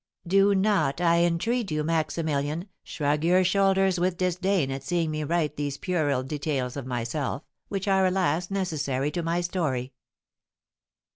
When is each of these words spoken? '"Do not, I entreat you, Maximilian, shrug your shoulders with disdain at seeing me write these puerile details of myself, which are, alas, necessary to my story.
'"Do 0.41 0.55
not, 0.55 0.99
I 0.99 1.19
entreat 1.19 1.69
you, 1.69 1.83
Maximilian, 1.83 2.67
shrug 2.81 3.23
your 3.23 3.43
shoulders 3.43 3.99
with 3.99 4.17
disdain 4.17 4.71
at 4.71 4.81
seeing 4.81 5.11
me 5.11 5.23
write 5.23 5.57
these 5.57 5.77
puerile 5.77 6.23
details 6.23 6.75
of 6.75 6.87
myself, 6.87 7.43
which 7.67 7.87
are, 7.87 8.07
alas, 8.07 8.49
necessary 8.49 9.11
to 9.11 9.21
my 9.21 9.41
story. 9.41 9.93